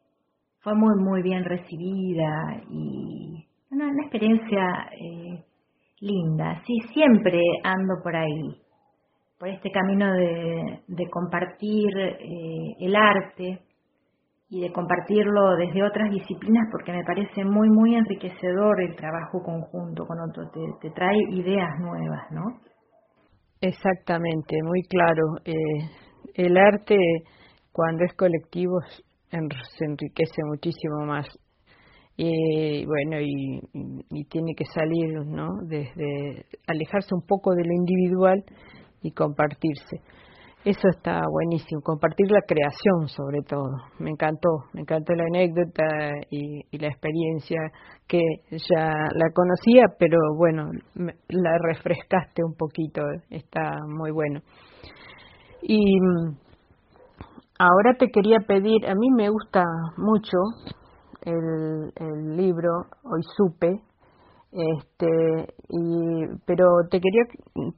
fue 0.60 0.74
muy, 0.74 0.94
muy 1.04 1.22
bien 1.22 1.44
recibida 1.44 2.62
y 2.70 3.46
una, 3.70 4.02
experiencia 4.02 4.90
eh, 5.00 5.44
linda. 6.00 6.62
Sí, 6.66 6.74
siempre 6.92 7.40
ando 7.62 8.02
por 8.02 8.16
ahí, 8.16 8.56
por 9.38 9.48
este 9.48 9.70
camino 9.70 10.12
de, 10.12 11.10
compartir 11.10 11.96
eh, 11.98 12.74
el 12.80 12.96
arte 12.96 13.60
y 14.48 14.60
de 14.60 14.72
compartirlo 14.72 15.56
desde 15.56 15.82
otras 15.82 16.10
disciplinas 16.10 16.68
porque 16.72 16.92
me 16.92 17.04
parece 17.04 17.44
muy, 17.44 17.68
muy 17.70 17.94
enriquecedor 17.94 18.82
el 18.82 18.96
trabajo 18.96 19.42
conjunto 19.42 20.04
con 20.06 20.18
otros, 20.20 20.50
te, 20.80 20.90
trae 20.90 21.18
ideas 21.30 21.78
nuevas, 21.78 22.30
¿no? 22.32 22.60
Exactamente, 23.60 24.56
muy 24.62 24.82
claro. 24.84 25.22
Eh, 25.44 25.54
el 26.34 26.56
arte, 26.56 26.96
cuando 27.72 28.04
es 28.04 28.14
colectivo, 28.14 28.80
se 29.30 29.84
enriquece 29.84 30.42
muchísimo 30.44 31.04
más. 31.06 31.26
Y 32.22 32.84
bueno, 32.84 33.18
y, 33.18 33.62
y, 34.10 34.24
tiene 34.24 34.52
que 34.54 34.66
salir, 34.66 35.24
¿no? 35.24 35.56
Desde 35.62 36.44
alejarse 36.66 37.14
un 37.14 37.22
poco 37.22 37.54
de 37.54 37.64
lo 37.64 37.72
individual 37.72 38.44
y 39.00 39.10
compartirse. 39.12 40.02
Eso 40.62 40.86
está 40.90 41.22
buenísimo, 41.32 41.80
compartir 41.80 42.30
la 42.30 42.42
creación 42.46 43.08
sobre 43.08 43.40
todo. 43.48 43.70
Me 43.98 44.10
encantó, 44.10 44.66
me 44.74 44.82
encantó 44.82 45.14
la 45.14 45.24
anécdota 45.24 45.86
y, 46.30 46.76
la 46.76 46.88
experiencia 46.88 47.58
que 48.06 48.20
ya 48.68 48.92
la 49.14 49.30
conocía, 49.32 49.84
pero 49.98 50.18
bueno, 50.36 50.70
la 51.28 51.56
refrescaste 51.72 52.44
un 52.44 52.54
poquito, 52.54 53.00
está 53.30 53.78
muy 53.88 54.10
bueno. 54.10 54.40
Y 55.62 55.98
mm, 55.98 56.36
ahora 57.58 57.94
te 57.98 58.08
quería 58.08 58.40
pedir, 58.46 58.86
a 58.86 58.94
mí 58.94 59.08
me 59.16 59.30
gusta 59.30 59.64
mucho 59.96 60.36
el, 61.22 62.36
libro 62.36 62.70
Hoy 63.04 63.22
Supe, 63.36 63.82
este, 64.52 65.54
y, 65.68 66.26
pero 66.46 66.66
te 66.90 67.00
quería 67.00 67.22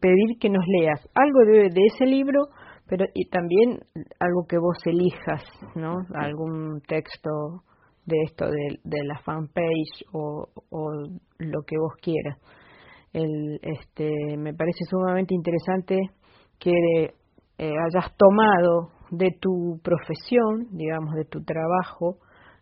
pedir 0.00 0.38
que 0.40 0.48
nos 0.48 0.64
leas 0.66 1.00
algo 1.14 1.40
de, 1.40 1.68
de 1.70 1.86
ese 1.86 2.06
libro 2.06 2.48
pero 2.92 3.06
y 3.14 3.28
también 3.30 3.80
algo 4.20 4.46
que 4.46 4.58
vos 4.58 4.76
elijas, 4.84 5.42
¿no? 5.74 5.96
Algún 6.14 6.82
texto 6.86 7.62
de 8.04 8.16
esto, 8.26 8.44
de, 8.46 8.80
de 8.84 9.04
la 9.04 9.18
fanpage 9.20 10.04
o, 10.12 10.48
o 10.70 10.90
lo 11.38 11.62
que 11.66 11.78
vos 11.78 11.94
quieras. 12.02 12.38
El, 13.14 13.60
este, 13.62 14.36
me 14.36 14.52
parece 14.52 14.84
sumamente 14.90 15.34
interesante 15.34 16.00
que 16.58 17.14
eh, 17.58 17.72
hayas 17.86 18.14
tomado 18.16 18.90
de 19.10 19.30
tu 19.40 19.80
profesión, 19.82 20.68
digamos, 20.72 21.14
de 21.14 21.24
tu 21.24 21.42
trabajo, 21.44 22.18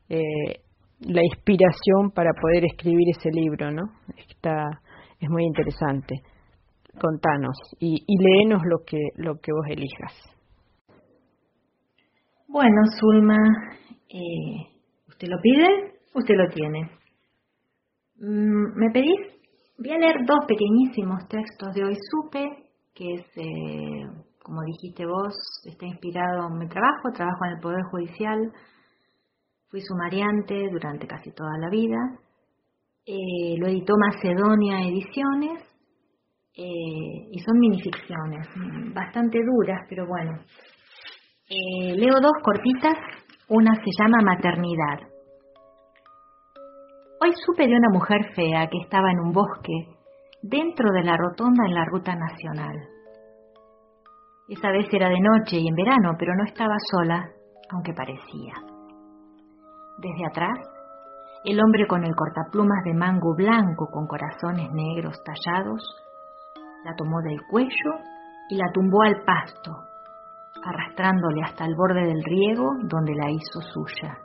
eh, 0.08 0.62
la 1.00 1.22
inspiración 1.22 2.10
para 2.14 2.30
poder 2.32 2.64
escribir 2.64 3.08
ese 3.16 3.30
libro, 3.30 3.70
¿no? 3.70 3.82
Está, 4.16 4.80
es 5.18 5.28
muy 5.28 5.44
interesante 5.44 6.22
contanos 6.98 7.56
y, 7.78 8.04
y 8.06 8.22
léenos 8.22 8.62
lo 8.64 8.84
que, 8.84 8.98
lo 9.16 9.38
que 9.40 9.52
vos 9.52 9.66
elijas. 9.68 10.12
Bueno, 12.48 12.82
Zulma, 12.98 13.36
eh, 14.08 14.66
¿usted 15.08 15.28
lo 15.28 15.40
pide? 15.40 15.68
Usted 16.14 16.34
lo 16.34 16.48
tiene. 16.48 16.90
Mm, 18.16 18.76
¿Me 18.76 18.90
pedís? 18.90 19.20
Voy 19.78 19.92
a 19.92 19.98
leer 19.98 20.16
dos 20.26 20.40
pequeñísimos 20.46 21.26
textos 21.28 21.74
de 21.74 21.84
Hoy 21.84 21.96
Supe, 22.10 22.50
que 22.92 23.14
es, 23.14 23.26
eh, 23.36 24.04
como 24.42 24.62
dijiste 24.62 25.06
vos, 25.06 25.34
está 25.64 25.86
inspirado 25.86 26.48
en 26.48 26.58
mi 26.58 26.68
trabajo, 26.68 27.12
trabajo 27.14 27.44
en 27.46 27.52
el 27.52 27.60
Poder 27.60 27.82
Judicial, 27.90 28.52
fui 29.70 29.80
sumariante 29.82 30.68
durante 30.70 31.06
casi 31.06 31.30
toda 31.32 31.56
la 31.58 31.70
vida, 31.70 31.96
eh, 33.06 33.56
lo 33.56 33.68
editó 33.68 33.94
Macedonia 33.96 34.80
Ediciones 34.82 35.62
eh, 36.56 37.28
y 37.30 37.38
son 37.38 37.58
minificciones, 37.58 38.48
bastante 38.92 39.38
duras, 39.38 39.86
pero 39.88 40.06
bueno. 40.06 40.32
Eh, 41.48 41.94
leo 41.96 42.14
dos 42.20 42.32
cortitas, 42.42 42.94
una 43.48 43.74
se 43.74 43.90
llama 43.98 44.18
Maternidad. 44.22 45.08
Hoy 47.22 47.32
supe 47.46 47.66
de 47.66 47.76
una 47.76 47.90
mujer 47.92 48.34
fea 48.34 48.68
que 48.68 48.78
estaba 48.78 49.10
en 49.12 49.20
un 49.20 49.32
bosque 49.32 49.86
dentro 50.42 50.90
de 50.92 51.04
la 51.04 51.16
rotonda 51.16 51.64
en 51.66 51.74
la 51.74 51.84
ruta 51.84 52.14
nacional. 52.16 52.76
Esa 54.48 54.72
vez 54.72 54.86
era 54.92 55.08
de 55.08 55.20
noche 55.20 55.58
y 55.58 55.68
en 55.68 55.74
verano, 55.74 56.16
pero 56.18 56.34
no 56.34 56.44
estaba 56.44 56.74
sola, 56.90 57.24
aunque 57.70 57.92
parecía. 57.92 58.69
Desde 60.00 60.26
atrás, 60.26 60.58
el 61.44 61.60
hombre 61.62 61.86
con 61.86 62.02
el 62.04 62.16
cortaplumas 62.16 62.82
de 62.84 62.94
mango 62.94 63.34
blanco 63.34 63.86
con 63.92 64.06
corazones 64.06 64.72
negros 64.72 65.22
tallados 65.22 65.82
la 66.86 66.94
tomó 66.96 67.20
del 67.20 67.38
cuello 67.50 67.92
y 68.48 68.56
la 68.56 68.64
tumbó 68.72 69.02
al 69.02 69.22
pasto, 69.26 69.72
arrastrándole 70.64 71.42
hasta 71.44 71.66
el 71.66 71.74
borde 71.74 72.06
del 72.06 72.24
riego 72.24 72.66
donde 72.84 73.14
la 73.14 73.30
hizo 73.30 73.60
suya. 73.60 74.16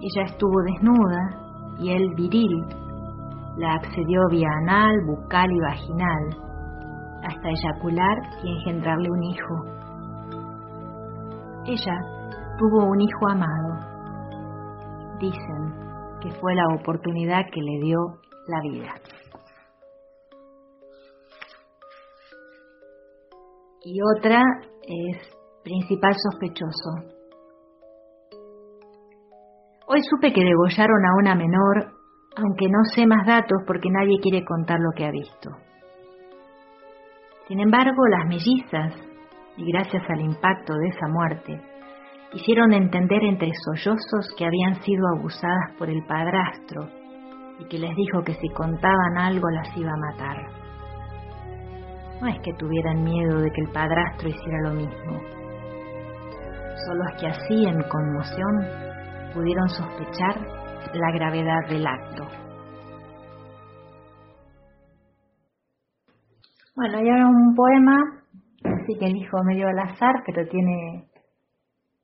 Ella 0.00 0.22
estuvo 0.24 0.62
desnuda 0.62 1.76
y 1.78 1.90
él 1.90 2.14
viril 2.16 2.64
la 3.58 3.74
accedió 3.74 4.22
vía 4.30 4.48
anal, 4.62 4.96
bucal 5.04 5.52
y 5.52 5.60
vaginal 5.60 6.46
hasta 7.24 7.48
eyacular 7.50 8.16
y 8.42 8.56
engendrarle 8.56 9.10
un 9.10 9.22
hijo. 9.22 9.64
Ella 11.66 12.15
tuvo 12.58 12.84
un 12.84 13.00
hijo 13.00 13.28
amado. 13.28 13.74
Dicen 15.20 15.74
que 16.20 16.30
fue 16.40 16.54
la 16.54 16.66
oportunidad 16.80 17.44
que 17.52 17.60
le 17.60 17.80
dio 17.80 17.98
la 18.48 18.60
vida. 18.60 18.94
y 23.86 24.00
otra 24.18 24.42
es 24.82 25.16
principal 25.62 26.12
sospechoso. 26.14 26.90
Hoy 29.86 30.00
supe 30.10 30.32
que 30.32 30.42
degollaron 30.42 31.06
a 31.06 31.14
una 31.20 31.36
menor, 31.36 31.92
aunque 32.36 32.68
no 32.68 32.82
sé 32.92 33.06
más 33.06 33.24
datos 33.24 33.62
porque 33.64 33.88
nadie 33.88 34.18
quiere 34.20 34.44
contar 34.44 34.80
lo 34.80 34.90
que 34.96 35.04
ha 35.06 35.12
visto. 35.12 35.50
Sin 37.46 37.60
embargo, 37.60 38.08
las 38.08 38.26
mellizas, 38.26 38.92
y 39.56 39.70
gracias 39.70 40.02
al 40.10 40.20
impacto 40.20 40.74
de 40.74 40.88
esa 40.88 41.06
muerte, 41.06 41.62
hicieron 42.36 42.72
entender 42.74 43.24
entre 43.24 43.50
sollozos 43.64 44.34
que 44.36 44.44
habían 44.44 44.74
sido 44.82 45.02
abusadas 45.16 45.72
por 45.78 45.88
el 45.88 46.04
padrastro 46.04 46.86
y 47.58 47.64
que 47.64 47.78
les 47.78 47.96
dijo 47.96 48.22
que 48.22 48.34
si 48.34 48.48
contaban 48.50 49.16
algo 49.18 49.48
las 49.50 49.74
iba 49.74 49.90
a 49.90 50.12
matar. 50.12 50.36
No 52.20 52.28
es 52.28 52.38
que 52.40 52.52
tuvieran 52.58 53.02
miedo 53.02 53.40
de 53.40 53.50
que 53.50 53.60
el 53.62 53.70
padrastro 53.72 54.28
hiciera 54.28 54.68
lo 54.68 54.74
mismo. 54.74 55.20
Solo 56.86 57.04
es 57.10 57.20
que 57.20 57.26
así, 57.26 57.64
en 57.64 57.82
conmoción, 57.88 59.32
pudieron 59.34 59.68
sospechar 59.70 60.36
la 60.92 61.12
gravedad 61.12 61.68
del 61.68 61.86
acto. 61.86 62.26
Bueno, 66.74 67.00
y 67.00 67.08
ahora 67.08 67.28
un 67.28 67.54
poema, 67.54 67.96
así 68.62 68.98
que 68.98 69.06
elijo 69.06 69.42
medio 69.44 69.68
al 69.68 69.78
azar, 69.78 70.22
pero 70.26 70.46
tiene 70.48 71.06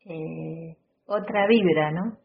eh, 0.07 0.77
otra 1.07 1.47
vibra, 1.47 1.91
¿no? 1.91 2.17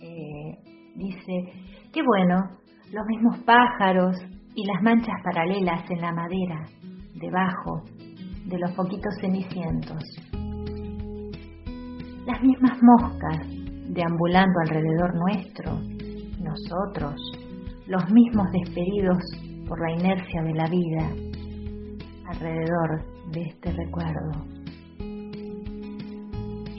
Eh, 0.00 0.58
dice, 0.96 1.52
qué 1.92 2.02
bueno, 2.02 2.58
los 2.92 3.06
mismos 3.06 3.38
pájaros, 3.44 4.16
y 4.54 4.66
las 4.66 4.82
manchas 4.82 5.14
paralelas 5.22 5.88
en 5.90 6.00
la 6.00 6.12
madera, 6.12 6.66
debajo 7.14 7.82
de 8.46 8.58
los 8.58 8.72
poquitos 8.72 9.14
cenicientos. 9.20 10.02
Las 12.26 12.42
mismas 12.42 12.78
moscas 12.82 13.46
deambulando 13.88 14.60
alrededor 14.60 15.14
nuestro, 15.14 15.72
nosotros, 16.40 17.14
los 17.86 18.10
mismos 18.10 18.46
despedidos 18.52 19.18
por 19.68 19.80
la 19.80 19.92
inercia 19.92 20.42
de 20.42 20.54
la 20.54 20.68
vida, 20.68 21.08
alrededor 22.26 23.04
de 23.32 23.42
este 23.42 23.72
recuerdo. 23.72 24.59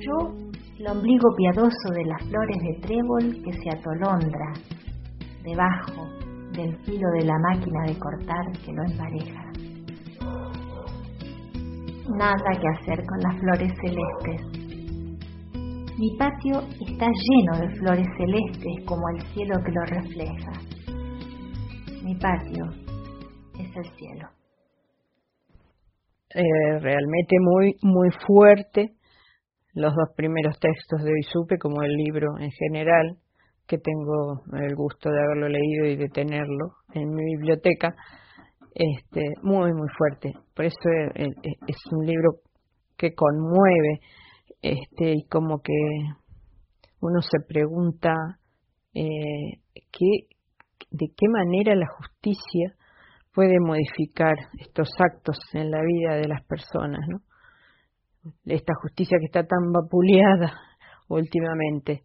Yo, 0.01 0.33
el 0.79 0.87
ombligo 0.87 1.29
piadoso 1.37 1.91
de 1.93 2.05
las 2.05 2.23
flores 2.23 2.57
de 2.57 2.73
trébol 2.81 3.43
que 3.43 3.53
se 3.53 3.69
atolondra 3.69 4.51
debajo 5.43 6.07
del 6.53 6.75
filo 6.83 7.07
de 7.19 7.25
la 7.25 7.37
máquina 7.37 7.83
de 7.85 7.99
cortar 7.99 8.51
que 8.65 8.73
lo 8.73 8.83
empareja. 8.83 9.43
Nada 12.17 12.51
que 12.59 12.67
hacer 12.67 13.05
con 13.05 13.19
las 13.19 13.39
flores 13.39 13.71
celestes. 13.79 14.61
Mi 15.99 16.17
patio 16.17 16.61
está 16.79 17.05
lleno 17.05 17.59
de 17.59 17.75
flores 17.75 18.07
celestes 18.17 18.85
como 18.85 19.07
el 19.09 19.21
cielo 19.33 19.55
que 19.63 19.71
lo 19.71 19.85
refleja. 19.85 20.51
mi 22.03 22.15
patio 22.15 22.65
es 23.59 23.75
el 23.75 23.85
cielo. 23.97 24.27
Eh, 26.33 26.79
realmente 26.79 27.35
muy, 27.39 27.75
muy 27.83 28.09
fuerte 28.25 28.95
los 29.73 29.93
dos 29.95 30.09
primeros 30.15 30.59
textos 30.59 31.03
de 31.03 31.11
hoy 31.11 31.23
supe, 31.23 31.57
como 31.57 31.81
el 31.83 31.93
libro 31.93 32.37
en 32.39 32.51
general, 32.51 33.17
que 33.67 33.77
tengo 33.77 34.41
el 34.53 34.75
gusto 34.75 35.09
de 35.09 35.19
haberlo 35.19 35.47
leído 35.47 35.85
y 35.85 35.95
de 35.95 36.09
tenerlo 36.09 36.73
en 36.93 37.09
mi 37.13 37.23
biblioteca, 37.37 37.95
este, 38.73 39.21
muy, 39.43 39.71
muy 39.73 39.87
fuerte. 39.97 40.33
Por 40.53 40.65
eso 40.65 40.77
eh, 41.15 41.25
eh, 41.25 41.55
es 41.67 41.77
un 41.91 42.05
libro 42.05 42.39
que 42.97 43.13
conmueve 43.13 44.01
este, 44.61 45.13
y 45.13 45.25
como 45.27 45.61
que 45.61 45.73
uno 47.01 47.21
se 47.21 47.39
pregunta 47.47 48.13
eh, 48.93 49.59
qué, 49.91 50.27
de 50.91 51.07
qué 51.15 51.27
manera 51.29 51.75
la 51.75 51.87
justicia 51.87 52.75
puede 53.33 53.55
modificar 53.59 54.35
estos 54.59 54.89
actos 54.99 55.37
en 55.53 55.71
la 55.71 55.81
vida 55.81 56.15
de 56.15 56.27
las 56.27 56.45
personas, 56.45 56.99
¿no? 57.07 57.19
Esta 58.45 58.73
justicia 58.81 59.17
que 59.19 59.25
está 59.25 59.43
tan 59.45 59.71
vapuleada 59.71 60.53
últimamente. 61.09 62.03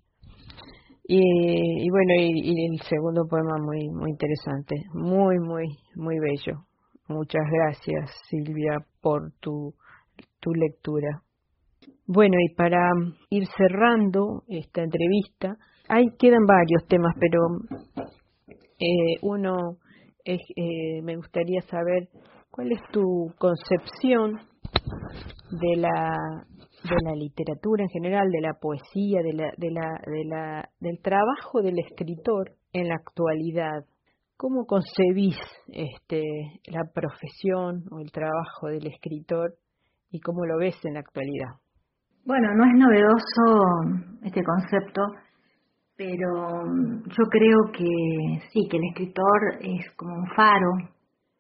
Y, 1.09 1.88
bueno, 1.88 2.14
y, 2.18 2.66
el 2.72 2.81
segundo 2.81 3.26
poema 3.31 3.59
muy 3.61 3.88
muy 3.90 4.11
interesante, 4.11 4.74
muy 4.92 5.38
muy 5.38 5.66
muy 5.94 6.18
bello. 6.18 6.64
Muchas 7.09 7.42
gracias 7.48 8.11
Silvia 8.29 8.79
por 9.00 9.31
tu 9.40 9.74
tu 10.40 10.52
lectura. 10.52 11.22
Bueno, 12.09 12.37
y 12.40 12.55
para 12.55 12.88
ir 13.31 13.46
cerrando 13.57 14.42
esta 14.48 14.83
entrevista, 14.83 15.57
ahí 15.88 16.07
quedan 16.18 16.44
varios 16.46 16.87
temas, 16.88 17.14
pero 17.20 17.38
eh, 18.79 19.18
uno 19.22 19.79
es, 20.24 20.40
eh, 20.57 21.02
me 21.02 21.16
gustaría 21.16 21.61
saber 21.62 22.09
cuál 22.50 22.72
es 22.72 22.81
tu 22.92 23.33
concepción 23.38 24.40
de 25.50 25.76
la 25.76 26.46
de 26.86 26.96
la 27.02 27.14
literatura 27.14 27.82
en 27.82 27.88
general, 27.88 28.30
de 28.30 28.40
la 28.40 28.54
poesía, 28.54 29.20
de 29.22 29.32
la, 29.32 29.50
de 29.56 29.70
la, 29.70 30.00
de 30.06 30.24
la, 30.24 30.68
del 30.80 31.00
trabajo 31.00 31.62
del 31.62 31.78
escritor 31.78 32.52
en 32.72 32.88
la 32.88 32.94
actualidad. 32.94 33.84
¿Cómo 34.36 34.66
concebís 34.66 35.38
este, 35.72 36.22
la 36.66 36.84
profesión 36.92 37.84
o 37.90 38.00
el 38.00 38.12
trabajo 38.12 38.68
del 38.68 38.86
escritor 38.86 39.54
y 40.10 40.20
cómo 40.20 40.44
lo 40.44 40.58
ves 40.58 40.76
en 40.84 40.94
la 40.94 41.00
actualidad? 41.00 41.56
Bueno, 42.24 42.54
no 42.54 42.64
es 42.64 42.74
novedoso 42.74 44.20
este 44.24 44.42
concepto, 44.42 45.00
pero 45.96 46.28
yo 47.06 47.24
creo 47.30 47.72
que 47.72 48.40
sí, 48.52 48.68
que 48.68 48.76
el 48.76 48.84
escritor 48.90 49.58
es 49.60 49.90
como 49.96 50.14
un 50.16 50.26
faro. 50.36 50.95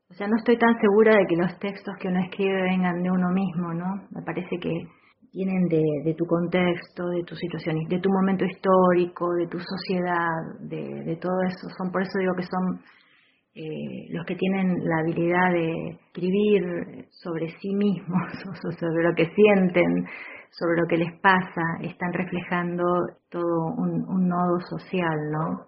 O 0.08 0.14
sea, 0.14 0.28
no 0.28 0.36
estoy 0.36 0.56
tan 0.56 0.78
segura 0.80 1.12
de 1.16 1.26
que 1.28 1.36
los 1.36 1.58
textos 1.58 1.94
que 1.98 2.08
uno 2.08 2.20
escribe 2.20 2.62
vengan 2.62 3.02
de 3.02 3.10
uno 3.10 3.28
mismo, 3.30 3.74
¿no? 3.74 4.06
Me 4.10 4.22
parece 4.22 4.56
que 4.60 4.86
vienen 5.32 5.68
de, 5.68 6.14
tu 6.16 6.24
contexto, 6.24 7.08
de 7.08 7.22
tu 7.24 7.34
situación, 7.34 7.76
de 7.88 8.00
tu 8.00 8.08
momento 8.10 8.44
histórico, 8.44 9.34
de 9.34 9.46
tu 9.48 9.58
sociedad, 9.58 10.30
de, 10.60 11.18
todo 11.20 11.42
eso. 11.46 11.68
Son 11.76 11.90
por 11.90 12.02
eso 12.02 12.18
digo 12.18 12.34
que 12.36 12.44
son 12.44 12.80
eh, 13.54 14.06
los 14.10 14.24
que 14.24 14.36
tienen 14.36 14.78
la 14.82 15.00
habilidad 15.00 15.52
de 15.52 15.98
escribir 16.06 17.06
sobre 17.10 17.50
sí 17.60 17.74
mismos, 17.74 18.32
sobre 18.80 19.02
lo 19.02 19.14
que 19.14 19.26
sienten, 19.26 20.06
sobre 20.50 20.80
lo 20.80 20.86
que 20.88 20.96
les 20.98 21.20
pasa, 21.20 21.62
están 21.82 22.12
reflejando 22.12 22.84
todo 23.28 23.74
un, 23.76 24.28
nodo 24.28 24.60
social, 24.60 25.18
¿no? 25.32 25.66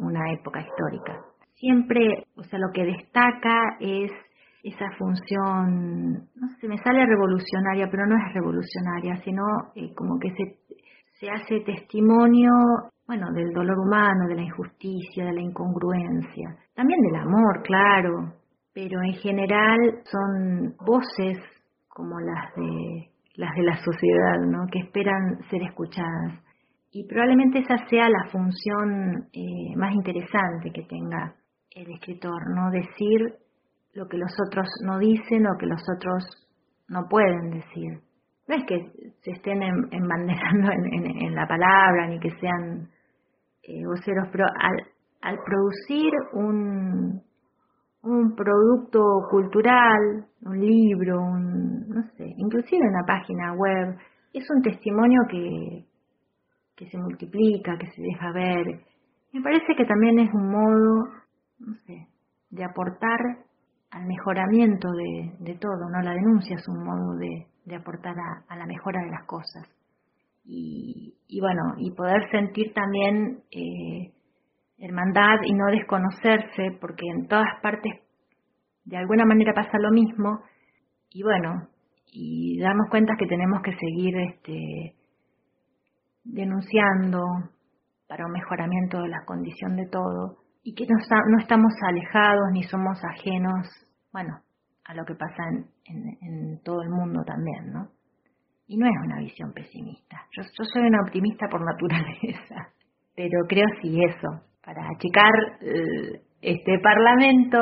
una 0.00 0.32
época 0.32 0.60
histórica. 0.60 1.20
Siempre, 1.58 2.26
o 2.36 2.42
sea, 2.44 2.58
lo 2.58 2.70
que 2.72 2.84
destaca 2.84 3.76
es 3.80 4.10
esa 4.62 4.90
función, 4.98 6.28
no 6.34 6.48
sé, 6.60 6.68
me 6.68 6.78
sale 6.78 7.04
revolucionaria, 7.04 7.88
pero 7.90 8.06
no 8.06 8.16
es 8.16 8.34
revolucionaria, 8.34 9.16
sino 9.24 9.42
eh, 9.74 9.92
como 9.94 10.18
que 10.18 10.30
se, 10.30 10.58
se 11.18 11.30
hace 11.30 11.60
testimonio, 11.60 12.50
bueno, 13.06 13.32
del 13.32 13.52
dolor 13.52 13.78
humano, 13.78 14.28
de 14.28 14.36
la 14.36 14.42
injusticia, 14.42 15.26
de 15.26 15.32
la 15.32 15.40
incongruencia, 15.40 16.56
también 16.74 17.00
del 17.00 17.16
amor, 17.16 17.62
claro, 17.62 18.34
pero 18.72 19.02
en 19.02 19.14
general 19.14 19.76
son 20.04 20.74
voces 20.86 21.38
como 21.88 22.20
las 22.20 22.54
de 22.54 23.10
las 23.38 23.54
de 23.54 23.62
la 23.62 23.76
sociedad, 23.76 24.40
¿no? 24.46 24.66
que 24.70 24.80
esperan 24.80 25.38
ser 25.48 25.62
escuchadas. 25.62 26.42
Y 26.90 27.06
probablemente 27.06 27.60
esa 27.60 27.76
sea 27.88 28.08
la 28.08 28.28
función 28.32 29.28
eh, 29.32 29.76
más 29.76 29.94
interesante 29.94 30.72
que 30.72 30.82
tenga 30.82 31.34
el 31.74 31.90
escritor, 31.92 32.50
¿no? 32.54 32.70
Decir 32.70 33.34
lo 33.94 34.08
que 34.08 34.18
los 34.18 34.32
otros 34.46 34.66
no 34.84 34.98
dicen 34.98 35.46
o 35.46 35.58
que 35.58 35.66
los 35.66 35.82
otros 35.96 36.24
no 36.88 37.08
pueden 37.08 37.50
decir. 37.50 38.00
No 38.46 38.54
es 38.54 38.64
que 38.66 39.12
se 39.22 39.32
estén 39.32 39.62
embanderando 39.62 40.70
en, 40.72 41.34
la 41.34 41.46
palabra 41.46 42.06
ni 42.08 42.18
que 42.18 42.30
sean 42.40 42.88
eh, 43.62 43.84
voceros, 43.86 44.28
pero 44.32 44.44
al, 44.58 44.76
al 45.20 45.38
producir 45.44 46.12
un, 46.32 47.22
un 48.02 48.34
producto 48.34 49.02
cultural, 49.30 50.26
un 50.42 50.60
libro, 50.60 51.20
un, 51.20 51.88
no 51.88 52.02
sé, 52.16 52.24
inclusive 52.36 52.88
una 52.88 53.04
página 53.06 53.52
web, 53.54 53.96
es 54.32 54.48
un 54.50 54.62
testimonio 54.62 55.20
que, 55.28 55.84
que 56.76 56.88
se 56.88 56.98
multiplica, 56.98 57.76
que 57.76 57.90
se 57.90 58.02
deja 58.02 58.32
ver. 58.32 58.80
Me 59.32 59.42
parece 59.42 59.74
que 59.76 59.84
también 59.84 60.18
es 60.20 60.32
un 60.32 60.50
modo, 60.50 61.08
no 61.58 61.74
sé, 61.86 62.08
de 62.50 62.64
aportar 62.64 63.18
al 63.90 64.06
mejoramiento 64.06 64.90
de, 64.90 65.32
de 65.40 65.54
todo, 65.58 65.88
¿no? 65.90 66.02
La 66.02 66.12
denuncia 66.12 66.56
es 66.56 66.68
un 66.68 66.84
modo 66.84 67.16
de, 67.16 67.46
de 67.64 67.76
aportar 67.76 68.14
a, 68.48 68.56
la 68.56 68.66
mejora 68.66 69.00
de 69.02 69.10
las 69.10 69.24
cosas. 69.26 69.68
Y, 70.44 71.14
y 71.26 71.40
bueno, 71.40 71.74
y 71.78 71.90
poder 71.92 72.30
sentir 72.30 72.72
también 72.72 73.42
eh, 73.50 74.12
hermandad 74.78 75.38
y 75.44 75.52
no 75.52 75.66
desconocerse, 75.66 76.78
porque 76.80 77.06
en 77.06 77.28
todas 77.28 77.60
partes 77.62 77.92
de 78.84 78.96
alguna 78.96 79.26
manera 79.26 79.52
pasa 79.52 79.78
lo 79.78 79.90
mismo, 79.90 80.40
y 81.10 81.22
bueno, 81.22 81.68
y 82.06 82.58
darnos 82.60 82.88
cuenta 82.90 83.14
que 83.18 83.26
tenemos 83.26 83.60
que 83.62 83.76
seguir 83.76 84.16
este, 84.16 84.94
denunciando 86.24 87.22
para 88.08 88.24
un 88.24 88.32
mejoramiento 88.32 89.02
de 89.02 89.08
la 89.08 89.24
condición 89.26 89.76
de 89.76 89.86
todo, 89.88 90.38
y 90.62 90.74
que 90.74 90.86
no, 90.86 90.96
no 91.28 91.38
estamos 91.40 91.72
alejados 91.86 92.50
ni 92.52 92.62
somos 92.64 92.98
ajenos, 93.04 93.66
bueno, 94.12 94.40
a 94.84 94.94
lo 94.94 95.04
que 95.04 95.14
pasa 95.14 95.42
en, 95.84 96.18
en, 96.20 96.60
todo 96.62 96.82
el 96.82 96.90
mundo 96.90 97.22
también, 97.24 97.72
¿no? 97.72 97.88
Y 98.66 98.76
no 98.76 98.86
es 98.86 98.92
una 99.04 99.18
visión 99.20 99.52
pesimista. 99.52 100.16
Yo, 100.32 100.42
soy 100.64 100.82
una 100.82 101.02
optimista 101.02 101.46
por 101.48 101.64
naturaleza, 101.64 102.72
pero 103.16 103.46
creo 103.48 103.66
sí 103.80 103.98
eso, 104.02 104.42
para 104.64 104.82
achicar 104.88 105.32
eh, 105.60 106.20
este 106.42 106.78
Parlamento, 106.82 107.58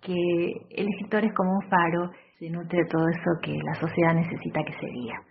que 0.00 0.52
el 0.70 0.88
escritor 0.88 1.24
es 1.24 1.34
como 1.34 1.52
un 1.52 1.62
faro, 1.68 2.10
se 2.38 2.50
nutre 2.50 2.78
de 2.78 2.88
todo 2.90 3.08
eso 3.08 3.40
que 3.42 3.52
la 3.52 3.74
sociedad 3.74 4.14
necesita 4.14 4.60
que 4.64 4.72
se 4.72 4.86
diga. 4.86 5.22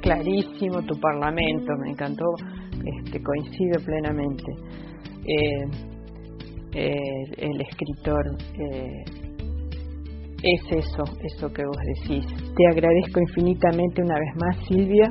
Clarísimo 0.00 0.82
tu 0.82 0.98
Parlamento, 1.00 1.72
me 1.78 1.90
encantó, 1.90 2.24
este, 2.84 3.22
coincido 3.22 3.80
plenamente. 3.84 4.52
Eh, 5.26 5.64
eh, 6.72 7.24
el 7.38 7.60
escritor 7.60 8.24
es 10.42 10.62
eso, 10.70 11.04
eso 11.22 11.52
que 11.52 11.64
vos 11.64 11.78
decís. 11.96 12.26
Te 12.56 12.66
agradezco 12.66 13.20
infinitamente 13.20 14.02
una 14.02 14.18
vez 14.18 14.36
más, 14.36 14.66
Silvia. 14.66 15.08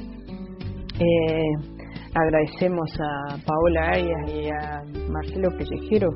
Agradecemos 2.15 2.91
a 2.99 3.37
Paola 3.43 3.89
Arias 3.89 4.31
y 4.31 4.49
a 4.49 4.83
Marcelo 5.09 5.49
Pellejero 5.57 6.09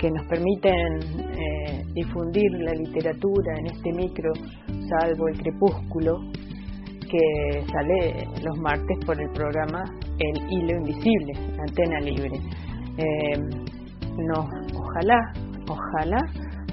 que 0.00 0.10
nos 0.10 0.26
permiten 0.28 0.98
eh, 1.38 1.84
difundir 1.92 2.50
la 2.52 2.72
literatura 2.72 3.54
en 3.58 3.66
este 3.66 3.92
micro, 3.92 4.32
salvo 4.88 5.28
el 5.28 5.38
crepúsculo, 5.38 6.20
que 7.00 7.64
sale 7.70 8.24
los 8.42 8.56
martes 8.58 8.96
por 9.04 9.20
el 9.20 9.28
programa 9.32 9.84
El 10.20 10.36
Hilo 10.52 10.76
Invisible, 10.76 11.32
Antena 11.66 11.98
Libre. 12.00 12.38
Eh, 12.98 13.40
ojalá, 14.74 15.18
ojalá 15.66 16.18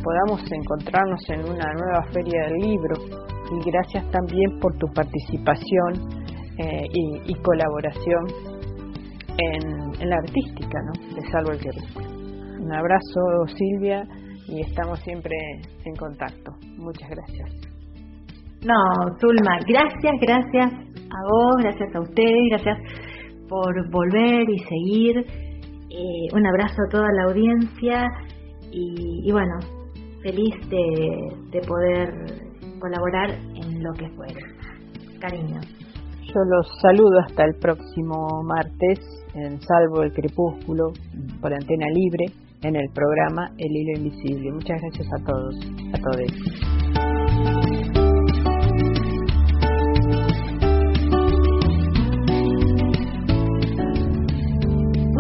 podamos 0.04 0.42
encontrarnos 0.52 1.20
en 1.30 1.40
una 1.50 1.72
nueva 1.74 2.04
feria 2.12 2.44
del 2.48 2.58
libro 2.60 2.96
y 3.52 3.72
gracias 3.72 4.10
también 4.12 4.60
por 4.60 4.76
tu 4.78 4.88
participación 4.94 5.94
eh, 6.58 6.88
y, 6.92 7.34
colaboración 7.36 8.26
en, 9.38 10.10
la 10.10 10.18
artística, 10.18 10.80
¿no? 10.84 11.16
De 11.16 11.22
Salvo 11.32 11.52
el 11.52 11.60
que 11.60 11.70
Un 12.60 12.74
abrazo, 12.74 13.22
Silvia, 13.56 14.04
y 14.48 14.62
estamos 14.62 15.00
siempre 15.00 15.36
en 15.86 15.96
contacto. 15.96 16.52
Muchas 16.78 17.10
gracias. 17.10 17.50
No, 18.66 18.76
Zulma, 19.22 19.60
gracias, 19.68 20.14
gracias 20.20 20.74
a 20.74 21.20
vos, 21.32 21.56
gracias 21.62 21.96
a 21.96 22.02
ustedes, 22.02 22.50
gracias 22.50 23.07
por 23.48 23.90
volver 23.90 24.50
y 24.50 24.60
seguir. 24.60 25.26
Eh, 25.90 26.28
un 26.34 26.46
abrazo 26.46 26.76
a 26.86 26.90
toda 26.92 27.08
la 27.14 27.24
audiencia 27.24 28.06
y, 28.72 29.32
bueno, 29.32 29.60
feliz 30.22 30.54
de, 30.70 31.62
poder 31.68 32.14
colaborar 32.80 33.32
en 33.32 33.84
lo 33.84 33.94
que 33.94 34.10
fuera. 34.10 34.40
Cariño. 35.20 35.60
Yo 36.22 36.44
los 36.50 36.68
saludo 36.82 37.20
hasta 37.26 37.46
el 37.46 37.56
próximo 37.56 38.44
martes 38.44 39.00
en 39.34 39.60
Salvo 39.62 40.04
el 40.04 40.12
Crepúsculo 40.14 40.92
por 41.42 41.54
Antena 41.54 41.88
Libre 41.94 42.26
en 42.64 42.76
el 42.76 42.90
programa 42.94 43.52
El 43.58 43.72
Hilo 43.76 43.98
Invisible. 43.98 44.52
Muchas 44.52 44.82
gracias 44.82 45.08
a 45.14 45.24
todos, 45.26 45.56
a 45.94 45.98
todos. 46.02 47.57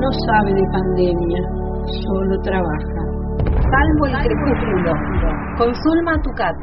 no 0.00 0.08
sabe 0.26 0.54
de 0.54 0.64
pandemia, 0.72 1.42
solo 2.06 2.40
trabaja. 2.42 3.04
Salvo 3.70 4.06
el 4.06 4.16
crepúsculo, 4.24 4.92
con 5.58 5.74
Zulma 5.74 6.20
Tucat. 6.22 6.56